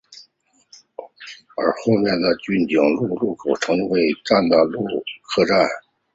[1.57, 4.81] 而后面的骏景路路口曾为本站的落
[5.31, 5.55] 客站。